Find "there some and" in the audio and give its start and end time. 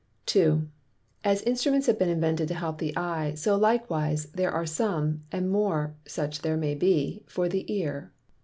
4.33-5.51